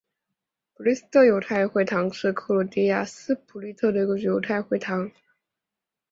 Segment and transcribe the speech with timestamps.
[0.01, 0.03] 斯
[0.73, 5.11] 普利特犹太会堂是克罗地亚斯普利特的一座犹太会堂。